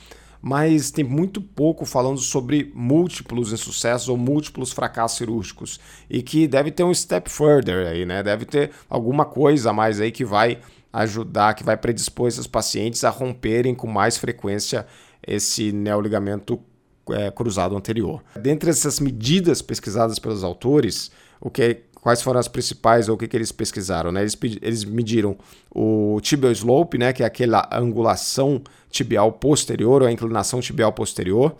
mas 0.42 0.90
tem 0.90 1.04
muito 1.04 1.40
pouco 1.40 1.86
falando 1.86 2.20
sobre 2.20 2.72
múltiplos 2.74 3.54
insucessos 3.54 4.10
ou 4.10 4.18
múltiplos 4.18 4.72
fracassos 4.72 5.20
cirúrgicos 5.20 5.80
e 6.10 6.24
que 6.24 6.48
deve 6.48 6.72
ter 6.72 6.84
um 6.84 6.94
step 6.94 7.30
further 7.30 7.88
aí, 7.88 8.06
né? 8.06 8.24
Deve 8.24 8.46
ter 8.46 8.72
alguma 8.90 9.24
coisa 9.24 9.70
a 9.70 9.74
mais 9.74 10.02
aí 10.02 10.12
que 10.12 10.26
vai 10.26 10.60
ajudar, 10.92 11.54
que 11.54 11.64
vai 11.64 11.78
predispor 11.78 12.28
esses 12.28 12.48
pacientes 12.48 13.04
a 13.04 13.10
romperem 13.10 13.76
com 13.76 13.88
mais 13.88 14.18
frequência 14.18 14.86
esse 15.26 15.72
neoligamento 15.72 16.60
é, 17.12 17.30
cruzado 17.30 17.76
anterior. 17.76 18.24
Dentre 18.36 18.70
essas 18.72 19.00
medidas 19.00 19.62
pesquisadas 19.62 20.18
pelos 20.18 20.44
autores, 20.44 21.12
o 21.40 21.50
que 21.50 21.84
quais 22.02 22.22
foram 22.22 22.40
as 22.40 22.48
principais 22.48 23.08
ou 23.08 23.16
o 23.16 23.18
que, 23.18 23.28
que 23.28 23.38
eles 23.38 23.52
pesquisaram. 23.52 24.12
Né? 24.12 24.22
Eles, 24.22 24.38
eles 24.62 24.84
mediram 24.84 25.38
o 25.74 26.20
tibial 26.22 26.52
slope, 26.52 26.98
né? 26.98 27.14
que 27.14 27.24
é 27.24 27.26
aquela 27.26 27.70
angulação 27.72 28.62
tibial 28.90 29.32
posterior 29.32 30.02
ou 30.02 30.08
a 30.08 30.12
inclinação 30.12 30.60
tibial 30.60 30.92
posterior. 30.92 31.56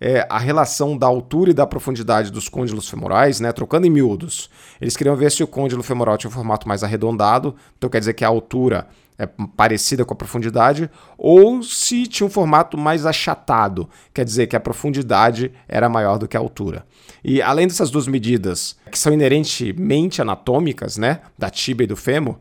É, 0.00 0.26
a 0.28 0.38
relação 0.38 0.98
da 0.98 1.06
altura 1.06 1.52
e 1.52 1.54
da 1.54 1.64
profundidade 1.64 2.32
dos 2.32 2.48
côndilos 2.48 2.90
femorais, 2.90 3.38
né, 3.38 3.52
trocando 3.52 3.86
em 3.86 3.90
miúdos. 3.90 4.50
Eles 4.80 4.96
queriam 4.96 5.14
ver 5.14 5.30
se 5.30 5.44
o 5.44 5.46
côndilo 5.46 5.80
femoral 5.80 6.18
tinha 6.18 6.28
um 6.28 6.32
formato 6.32 6.66
mais 6.66 6.82
arredondado, 6.82 7.54
então 7.78 7.88
quer 7.88 8.00
dizer 8.00 8.14
que 8.14 8.24
a 8.24 8.28
altura 8.28 8.88
é 9.22 9.28
parecida 9.56 10.04
com 10.04 10.12
a 10.12 10.16
profundidade, 10.16 10.90
ou 11.16 11.62
se 11.62 12.08
tinha 12.08 12.26
um 12.26 12.30
formato 12.30 12.76
mais 12.76 13.06
achatado, 13.06 13.88
quer 14.12 14.24
dizer 14.24 14.48
que 14.48 14.56
a 14.56 14.60
profundidade 14.60 15.52
era 15.68 15.88
maior 15.88 16.18
do 16.18 16.26
que 16.26 16.36
a 16.36 16.40
altura. 16.40 16.84
E 17.22 17.40
além 17.40 17.68
dessas 17.68 17.88
duas 17.88 18.08
medidas, 18.08 18.76
que 18.90 18.98
são 18.98 19.12
inerentemente 19.12 20.20
anatômicas, 20.20 20.96
né, 20.96 21.20
da 21.38 21.48
tíbia 21.48 21.84
e 21.84 21.86
do 21.86 21.96
fêmur, 21.96 22.36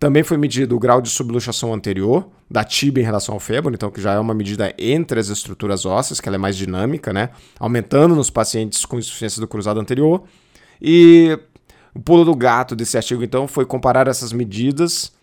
também 0.00 0.24
foi 0.24 0.36
medido 0.36 0.74
o 0.74 0.80
grau 0.80 1.00
de 1.00 1.08
subluxação 1.08 1.72
anterior 1.72 2.28
da 2.50 2.64
tíbia 2.64 3.02
em 3.02 3.04
relação 3.04 3.34
ao 3.34 3.40
fêmur, 3.40 3.72
então 3.72 3.90
que 3.90 4.00
já 4.00 4.12
é 4.12 4.18
uma 4.18 4.34
medida 4.34 4.74
entre 4.78 5.20
as 5.20 5.28
estruturas 5.28 5.86
ósseas, 5.86 6.20
que 6.20 6.28
ela 6.28 6.36
é 6.36 6.38
mais 6.38 6.56
dinâmica, 6.56 7.12
né, 7.12 7.30
aumentando 7.60 8.16
nos 8.16 8.30
pacientes 8.30 8.84
com 8.84 8.98
insuficiência 8.98 9.40
do 9.40 9.46
cruzado 9.46 9.78
anterior. 9.78 10.24
E 10.82 11.38
o 11.94 12.00
pulo 12.00 12.24
do 12.24 12.34
gato 12.34 12.74
desse 12.74 12.96
artigo, 12.96 13.22
então, 13.22 13.46
foi 13.46 13.64
comparar 13.64 14.08
essas 14.08 14.32
medidas 14.32 15.15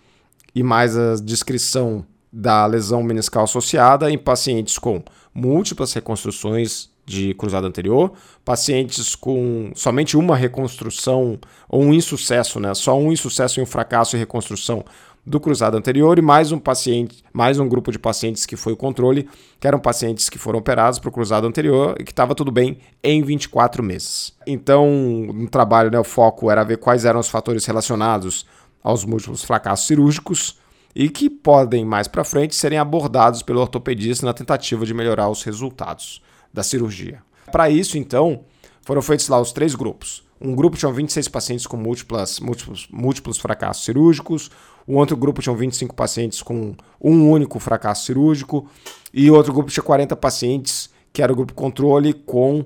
e 0.53 0.63
mais 0.63 0.97
a 0.97 1.15
descrição 1.15 2.05
da 2.31 2.65
lesão 2.65 3.03
meniscal 3.03 3.43
associada 3.43 4.09
em 4.09 4.17
pacientes 4.17 4.79
com 4.79 5.03
múltiplas 5.33 5.93
reconstruções 5.93 6.91
de 7.05 7.33
cruzado 7.33 7.67
anterior, 7.67 8.13
pacientes 8.45 9.13
com 9.13 9.71
somente 9.75 10.15
uma 10.15 10.35
reconstrução 10.35 11.37
ou 11.67 11.83
um 11.83 11.93
insucesso, 11.93 12.59
né? 12.59 12.73
Só 12.73 12.97
um 12.97 13.11
insucesso 13.11 13.59
e 13.59 13.63
um 13.63 13.65
fracasso 13.65 14.15
em 14.15 14.19
reconstrução 14.19 14.85
do 15.25 15.39
cruzado 15.39 15.77
anterior 15.77 16.19
e 16.19 16.21
mais 16.21 16.51
um 16.51 16.59
paciente, 16.59 17.23
mais 17.31 17.57
um 17.57 17.67
grupo 17.67 17.91
de 17.91 17.99
pacientes 17.99 18.45
que 18.45 18.57
foi 18.57 18.73
o 18.73 18.77
controle, 18.77 19.27
que 19.59 19.67
eram 19.67 19.79
pacientes 19.79 20.27
que 20.27 20.37
foram 20.37 20.59
operados 20.59 20.99
para 20.99 21.09
o 21.09 21.11
cruzado 21.11 21.47
anterior 21.47 21.95
e 21.99 22.03
que 22.03 22.11
estava 22.11 22.35
tudo 22.35 22.51
bem 22.51 22.77
em 23.01 23.23
24 23.23 23.81
meses. 23.81 24.33
Então, 24.45 24.89
no 25.33 25.49
trabalho, 25.49 25.89
né, 25.89 25.99
o 25.99 26.03
foco 26.03 26.51
era 26.51 26.63
ver 26.63 26.77
quais 26.77 27.05
eram 27.05 27.21
os 27.21 27.29
fatores 27.29 27.65
relacionados 27.65 28.45
aos 28.83 29.05
múltiplos 29.05 29.43
fracassos 29.43 29.87
cirúrgicos 29.87 30.59
e 30.95 31.09
que 31.09 31.29
podem 31.29 31.85
mais 31.85 32.07
para 32.07 32.23
frente 32.23 32.55
serem 32.55 32.77
abordados 32.77 33.41
pelo 33.41 33.61
ortopedista 33.61 34.25
na 34.25 34.33
tentativa 34.33 34.85
de 34.85 34.93
melhorar 34.93 35.29
os 35.29 35.43
resultados 35.43 36.21
da 36.53 36.61
cirurgia. 36.61 37.23
Para 37.51 37.69
isso, 37.69 37.97
então, 37.97 38.41
foram 38.83 39.01
feitos 39.01 39.27
lá 39.27 39.39
os 39.39 39.51
três 39.51 39.73
grupos. 39.73 40.23
Um 40.39 40.55
grupo 40.55 40.77
tinha 40.77 40.91
26 40.91 41.29
pacientes 41.29 41.65
com 41.65 41.77
múltiplas, 41.77 42.39
múltiplos, 42.39 42.87
múltiplos 42.91 43.37
fracassos 43.37 43.85
cirúrgicos, 43.85 44.51
o 44.85 44.95
outro 44.95 45.15
grupo 45.15 45.41
tinha 45.41 45.55
25 45.55 45.95
pacientes 45.95 46.41
com 46.41 46.75
um 47.01 47.29
único 47.29 47.59
fracasso 47.59 48.05
cirúrgico, 48.05 48.67
e 49.13 49.31
outro 49.31 49.53
grupo 49.53 49.71
tinha 49.71 49.83
40 49.83 50.15
pacientes, 50.17 50.89
que 51.13 51.21
era 51.21 51.31
o 51.31 51.35
grupo 51.35 51.53
controle, 51.53 52.13
com 52.13 52.65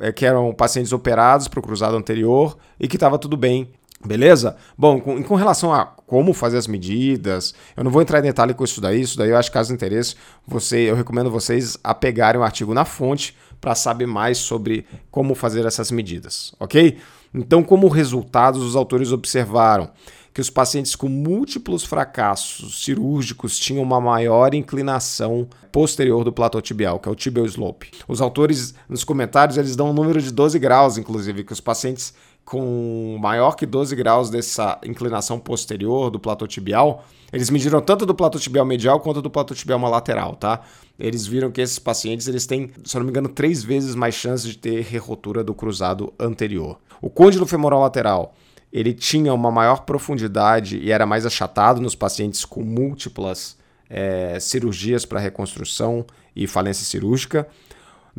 é, 0.00 0.10
que 0.10 0.24
eram 0.24 0.54
pacientes 0.54 0.92
operados 0.92 1.48
para 1.48 1.60
o 1.60 1.62
cruzado 1.62 1.96
anterior 1.96 2.56
e 2.80 2.88
que 2.88 2.96
estava 2.96 3.18
tudo 3.18 3.36
bem 3.36 3.68
Beleza? 4.04 4.56
Bom, 4.76 5.00
com, 5.00 5.22
com, 5.22 5.34
relação 5.34 5.72
a 5.72 5.84
como 5.84 6.32
fazer 6.32 6.56
as 6.56 6.68
medidas, 6.68 7.52
eu 7.76 7.82
não 7.82 7.90
vou 7.90 8.00
entrar 8.00 8.20
em 8.20 8.22
detalhe 8.22 8.54
com 8.54 8.62
isso 8.62 8.80
daí, 8.80 9.00
isso 9.00 9.18
daí 9.18 9.30
eu 9.30 9.36
acho 9.36 9.50
que 9.50 9.54
caso 9.54 9.74
interesse, 9.74 10.14
você, 10.46 10.88
eu 10.88 10.94
recomendo 10.94 11.30
vocês 11.30 11.76
a 11.82 11.92
pegarem 11.92 12.40
o 12.40 12.44
artigo 12.44 12.72
na 12.72 12.84
fonte 12.84 13.36
para 13.60 13.74
saber 13.74 14.06
mais 14.06 14.38
sobre 14.38 14.86
como 15.10 15.34
fazer 15.34 15.66
essas 15.66 15.90
medidas, 15.90 16.54
ok? 16.60 16.96
Então, 17.34 17.62
como 17.62 17.88
resultados, 17.88 18.62
os 18.62 18.76
autores 18.76 19.10
observaram 19.10 19.90
que 20.32 20.40
os 20.40 20.50
pacientes 20.50 20.94
com 20.94 21.08
múltiplos 21.08 21.84
fracassos 21.84 22.84
cirúrgicos 22.84 23.58
tinham 23.58 23.82
uma 23.82 24.00
maior 24.00 24.54
inclinação 24.54 25.48
posterior 25.72 26.22
do 26.22 26.32
platô 26.32 26.60
tibial, 26.60 27.00
que 27.00 27.08
é 27.08 27.12
o 27.12 27.14
tibial 27.16 27.44
slope. 27.44 27.90
Os 28.06 28.20
autores, 28.20 28.72
nos 28.88 29.02
comentários, 29.02 29.58
eles 29.58 29.74
dão 29.74 29.90
um 29.90 29.92
número 29.92 30.22
de 30.22 30.30
12 30.30 30.56
graus, 30.60 30.96
inclusive, 30.96 31.42
que 31.42 31.52
os 31.52 31.60
pacientes 31.60 32.14
com 32.48 33.18
maior 33.20 33.54
que 33.56 33.66
12 33.66 33.94
graus 33.94 34.30
dessa 34.30 34.78
inclinação 34.82 35.38
posterior 35.38 36.08
do 36.08 36.18
platô 36.18 36.46
tibial, 36.46 37.04
eles 37.30 37.50
mediram 37.50 37.78
tanto 37.78 38.06
do 38.06 38.14
platô 38.14 38.38
tibial 38.38 38.64
medial 38.64 39.00
quanto 39.00 39.20
do 39.20 39.28
platô 39.28 39.54
tibial 39.54 39.78
lateral, 39.82 40.34
tá? 40.34 40.62
Eles 40.98 41.26
viram 41.26 41.50
que 41.50 41.60
esses 41.60 41.78
pacientes 41.78 42.26
eles 42.26 42.46
têm, 42.46 42.70
se 42.84 42.96
não 42.96 43.04
me 43.04 43.10
engano, 43.10 43.28
três 43.28 43.62
vezes 43.62 43.94
mais 43.94 44.14
chances 44.14 44.48
de 44.48 44.56
ter 44.56 44.82
rerotura 44.82 45.44
do 45.44 45.52
cruzado 45.52 46.10
anterior. 46.18 46.78
O 47.02 47.10
côndilo 47.10 47.44
femoral 47.44 47.80
lateral 47.80 48.34
ele 48.72 48.94
tinha 48.94 49.34
uma 49.34 49.50
maior 49.50 49.84
profundidade 49.84 50.78
e 50.78 50.90
era 50.90 51.04
mais 51.04 51.26
achatado 51.26 51.82
nos 51.82 51.94
pacientes 51.94 52.46
com 52.46 52.62
múltiplas 52.62 53.58
é, 53.90 54.40
cirurgias 54.40 55.04
para 55.04 55.20
reconstrução 55.20 56.06
e 56.34 56.46
falência 56.46 56.86
cirúrgica. 56.86 57.46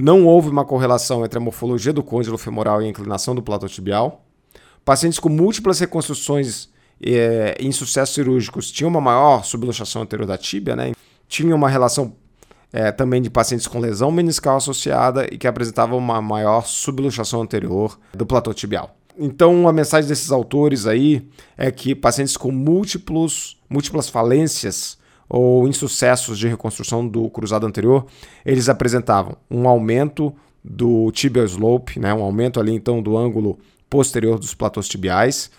Não 0.01 0.25
houve 0.25 0.47
uma 0.47 0.63
correlação 0.63 1.25
entre 1.25 1.37
a 1.37 1.41
morfologia 1.41 1.91
do 1.91 2.01
côndilo 2.01 2.37
femoral 2.37 2.81
e 2.81 2.85
a 2.85 2.87
inclinação 2.87 3.35
do 3.35 3.43
platô 3.43 3.67
tibial. 3.67 4.23
Pacientes 4.85 5.19
com 5.19 5.27
múltiplas 5.27 5.77
reconstruções 5.77 6.69
é, 7.05 7.57
em 7.59 7.69
sucessos 7.73 8.15
cirúrgicos 8.15 8.71
tinham 8.71 8.89
uma 8.89 9.01
maior 9.01 9.43
subluxação 9.43 10.01
anterior 10.01 10.25
da 10.25 10.37
tíbia, 10.37 10.73
né? 10.73 10.93
Tinha 11.27 11.53
uma 11.53 11.67
relação 11.67 12.15
é, 12.71 12.93
também 12.93 13.21
de 13.21 13.29
pacientes 13.29 13.67
com 13.67 13.77
lesão 13.77 14.09
meniscal 14.09 14.55
associada 14.55 15.27
e 15.29 15.37
que 15.37 15.45
apresentavam 15.45 15.97
uma 15.97 16.21
maior 16.21 16.65
subluxação 16.65 17.41
anterior 17.41 17.99
do 18.13 18.25
platô 18.25 18.53
tibial. 18.53 18.95
Então, 19.17 19.67
a 19.67 19.73
mensagem 19.73 20.07
desses 20.07 20.31
autores 20.31 20.87
aí 20.87 21.27
é 21.57 21.69
que 21.71 21.93
pacientes 21.93 22.37
com 22.37 22.53
múltiplos, 22.53 23.57
múltiplas 23.69 24.07
falências 24.07 24.97
ou 25.29 25.67
insucessos 25.67 26.39
de 26.39 26.47
reconstrução 26.47 27.07
do 27.07 27.29
cruzado 27.29 27.67
anterior, 27.67 28.05
eles 28.43 28.67
apresentavam 28.67 29.37
um 29.49 29.69
aumento 29.69 30.33
do 30.63 31.11
tibial 31.11 31.45
slope, 31.45 31.99
né, 31.99 32.13
um 32.13 32.23
aumento 32.23 32.59
ali 32.59 32.73
então 32.73 33.01
do 33.01 33.15
ângulo 33.15 33.59
posterior 33.89 34.39
dos 34.39 34.53
platôs 34.53 34.87
tibiais. 34.87 35.51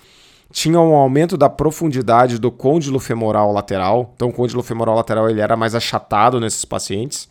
Tinha 0.52 0.80
um 0.80 0.94
aumento 0.94 1.36
da 1.36 1.48
profundidade 1.48 2.38
do 2.38 2.50
côndilo 2.50 2.98
femoral 2.98 3.52
lateral. 3.52 4.12
Então, 4.16 4.30
o 4.30 4.32
côndilo 4.32 4.64
femoral 4.64 4.96
lateral 4.96 5.30
ele 5.30 5.40
era 5.40 5.56
mais 5.56 5.76
achatado 5.76 6.40
nesses 6.40 6.64
pacientes. 6.64 7.28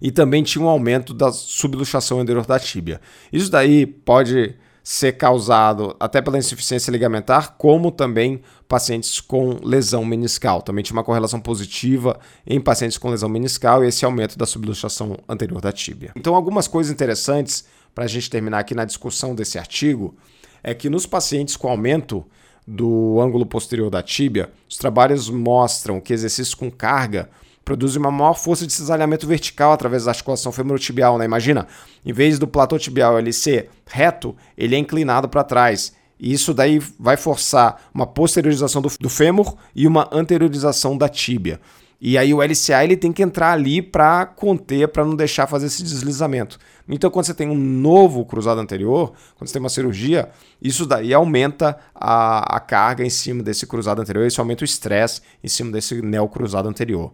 E 0.00 0.10
também 0.10 0.42
tinha 0.42 0.64
um 0.64 0.68
aumento 0.68 1.12
da 1.12 1.30
subluxação 1.30 2.20
anterior 2.20 2.46
da 2.46 2.58
tíbia. 2.58 2.98
Isso 3.30 3.50
daí 3.50 3.84
pode 3.84 4.54
ser 4.90 5.18
causado 5.18 5.94
até 6.00 6.22
pela 6.22 6.38
insuficiência 6.38 6.90
ligamentar, 6.90 7.56
como 7.58 7.92
também 7.92 8.40
pacientes 8.66 9.20
com 9.20 9.58
lesão 9.62 10.02
meniscal. 10.02 10.62
Também 10.62 10.82
tinha 10.82 10.96
uma 10.96 11.04
correlação 11.04 11.38
positiva 11.38 12.18
em 12.46 12.58
pacientes 12.58 12.96
com 12.96 13.10
lesão 13.10 13.28
meniscal 13.28 13.84
e 13.84 13.88
esse 13.88 14.06
aumento 14.06 14.38
da 14.38 14.46
subluxação 14.46 15.18
anterior 15.28 15.60
da 15.60 15.72
tíbia. 15.72 16.12
Então, 16.16 16.34
algumas 16.34 16.66
coisas 16.66 16.90
interessantes 16.90 17.66
para 17.94 18.04
a 18.04 18.06
gente 18.06 18.30
terminar 18.30 18.60
aqui 18.60 18.74
na 18.74 18.86
discussão 18.86 19.34
desse 19.34 19.58
artigo 19.58 20.16
é 20.62 20.72
que 20.72 20.88
nos 20.88 21.04
pacientes 21.04 21.54
com 21.54 21.68
aumento 21.68 22.24
do 22.66 23.20
ângulo 23.20 23.44
posterior 23.44 23.90
da 23.90 24.02
tíbia, 24.02 24.50
os 24.66 24.78
trabalhos 24.78 25.28
mostram 25.28 26.00
que 26.00 26.14
exercícios 26.14 26.54
com 26.54 26.70
carga 26.70 27.28
produz 27.68 27.96
uma 27.96 28.10
maior 28.10 28.32
força 28.32 28.66
de 28.66 28.72
cisalhamento 28.72 29.26
vertical 29.26 29.72
através 29.72 30.04
da 30.04 30.10
articulação 30.10 30.50
femorotibial, 30.50 31.18
né? 31.18 31.26
Imagina, 31.26 31.66
em 32.02 32.14
vez 32.14 32.38
do 32.38 32.48
platô 32.48 32.78
tibial 32.78 33.18
ele 33.18 33.30
ser 33.30 33.68
reto, 33.86 34.34
ele 34.56 34.74
é 34.74 34.78
inclinado 34.78 35.28
para 35.28 35.44
trás. 35.44 35.92
E 36.18 36.32
isso 36.32 36.54
daí 36.54 36.78
vai 36.98 37.18
forçar 37.18 37.82
uma 37.92 38.06
posteriorização 38.06 38.80
do, 38.80 38.90
do 38.98 39.10
fêmur 39.10 39.54
e 39.76 39.86
uma 39.86 40.08
anteriorização 40.10 40.96
da 40.96 41.10
tíbia. 41.10 41.60
E 42.00 42.16
aí 42.16 42.32
o 42.32 42.40
LCA 42.40 42.84
ele 42.84 42.96
tem 42.96 43.12
que 43.12 43.22
entrar 43.22 43.52
ali 43.52 43.82
para 43.82 44.24
conter, 44.24 44.86
para 44.86 45.04
não 45.04 45.16
deixar 45.16 45.48
fazer 45.48 45.66
esse 45.66 45.82
deslizamento. 45.82 46.56
Então 46.88 47.10
quando 47.10 47.26
você 47.26 47.34
tem 47.34 47.48
um 47.48 47.56
novo 47.56 48.24
cruzado 48.24 48.60
anterior, 48.60 49.12
quando 49.36 49.48
você 49.48 49.54
tem 49.54 49.60
uma 49.60 49.68
cirurgia, 49.68 50.28
isso 50.62 50.86
daí 50.86 51.12
aumenta 51.12 51.76
a, 51.92 52.56
a 52.56 52.60
carga 52.60 53.04
em 53.04 53.10
cima 53.10 53.42
desse 53.42 53.66
cruzado 53.66 54.00
anterior, 54.00 54.24
isso 54.24 54.40
aumenta 54.40 54.62
o 54.62 54.64
estresse 54.64 55.22
em 55.42 55.48
cima 55.48 55.72
desse 55.72 56.00
neocruzado 56.00 56.68
anterior. 56.68 57.12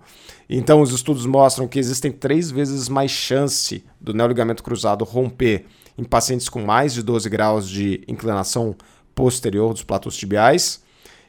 Então 0.50 0.82
os 0.82 0.92
estudos 0.92 1.24
mostram 1.24 1.66
que 1.66 1.78
existem 1.78 2.12
três 2.12 2.50
vezes 2.50 2.86
mais 2.86 3.10
chance 3.10 3.82
do 3.98 4.12
neoligamento 4.12 4.62
cruzado 4.62 5.02
romper 5.02 5.64
em 5.96 6.04
pacientes 6.04 6.48
com 6.50 6.60
mais 6.60 6.92
de 6.92 7.02
12 7.02 7.28
graus 7.30 7.66
de 7.66 8.04
inclinação 8.06 8.76
posterior 9.14 9.72
dos 9.72 9.82
platôs 9.82 10.14
tibiais 10.14 10.82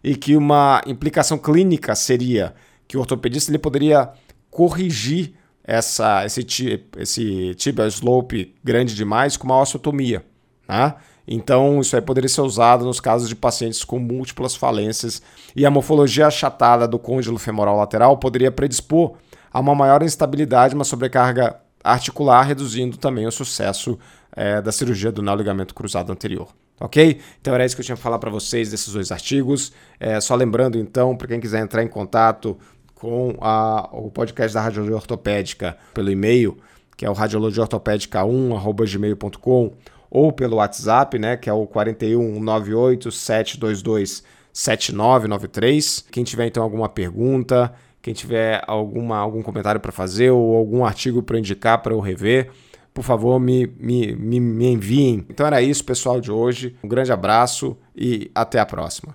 e 0.03 0.15
que 0.15 0.35
uma 0.35 0.81
implicação 0.85 1.37
clínica 1.37 1.95
seria 1.95 2.53
que 2.87 2.97
o 2.97 2.99
ortopedista 2.99 3.51
ele 3.51 3.57
poderia 3.57 4.09
corrigir 4.49 5.33
essa, 5.63 6.25
esse, 6.25 6.45
esse 6.97 7.55
tibia 7.55 7.87
slope 7.87 8.53
grande 8.63 8.95
demais 8.95 9.35
com 9.35 9.45
uma 9.45 9.59
osteotomia. 9.59 10.23
Né? 10.67 10.93
Então, 11.27 11.81
isso 11.81 11.95
aí 11.95 12.01
poderia 12.01 12.29
ser 12.29 12.41
usado 12.41 12.85
nos 12.85 12.99
casos 12.99 13.27
de 13.27 13.35
pacientes 13.35 13.83
com 13.83 13.97
múltiplas 13.97 14.55
falências 14.55 15.21
e 15.55 15.65
a 15.65 15.71
morfologia 15.71 16.27
achatada 16.27 16.87
do 16.87 16.99
côndilo 16.99 17.39
femoral 17.39 17.77
lateral 17.77 18.17
poderia 18.17 18.51
predispor 18.51 19.17
a 19.51 19.59
uma 19.59 19.73
maior 19.73 20.03
instabilidade, 20.03 20.75
uma 20.75 20.83
sobrecarga 20.83 21.59
articular, 21.83 22.43
reduzindo 22.43 22.97
também 22.97 23.25
o 23.25 23.31
sucesso 23.31 23.97
é, 24.35 24.61
da 24.61 24.71
cirurgia 24.71 25.11
do 25.11 25.21
neoligamento 25.21 25.73
cruzado 25.73 26.11
anterior. 26.11 26.49
Ok? 26.79 27.19
Então 27.39 27.53
era 27.53 27.63
isso 27.65 27.75
que 27.75 27.81
eu 27.81 27.85
tinha 27.85 27.95
que 27.95 28.01
falar 28.01 28.17
para 28.19 28.29
vocês 28.29 28.69
desses 28.69 28.93
dois 28.93 29.09
artigos. 29.11 29.71
É, 29.99 30.19
só 30.19 30.35
lembrando, 30.35 30.77
então, 30.77 31.15
para 31.15 31.27
quem 31.27 31.39
quiser 31.39 31.61
entrar 31.61 31.81
em 31.83 31.87
contato 31.87 32.57
com 32.93 33.37
a, 33.39 33.89
o 33.93 34.11
podcast 34.11 34.53
da 34.53 34.59
Radiologia 34.61 34.95
Ortopédica 34.95 35.77
pelo 35.93 36.11
e-mail, 36.11 36.57
que 36.97 37.05
é 37.05 37.09
o 37.09 37.13
radiologiaortopédica1.gmail.com 37.13 39.73
ou 40.09 40.31
pelo 40.31 40.55
WhatsApp, 40.57 41.19
né, 41.19 41.37
que 41.37 41.49
é 41.49 41.53
o 41.53 41.67
41 41.67 42.39
98 42.39 43.11
722 43.11 44.23
7993. 44.53 46.05
Quem 46.09 46.23
tiver 46.23 46.47
então 46.47 46.63
alguma 46.63 46.87
pergunta, 46.87 47.73
quem 48.01 48.13
tiver 48.13 48.63
alguma, 48.65 49.17
algum 49.17 49.41
comentário 49.41 49.81
para 49.81 49.91
fazer 49.91 50.31
ou 50.31 50.55
algum 50.55 50.85
artigo 50.85 51.21
para 51.21 51.37
indicar 51.37 51.81
para 51.81 51.93
eu 51.93 51.99
rever, 51.99 52.49
por 52.95 53.03
favor, 53.03 53.41
me, 53.41 53.67
me, 53.77 54.15
me, 54.15 54.39
me 54.39 54.67
enviem. 54.67 55.25
Então 55.29 55.45
era 55.45 55.61
isso, 55.61 55.83
pessoal, 55.83 56.21
de 56.21 56.31
hoje. 56.31 56.77
Um 56.81 56.87
grande 56.87 57.11
abraço 57.11 57.77
e 57.93 58.31
até 58.33 58.57
a 58.57 58.65
próxima. 58.65 59.13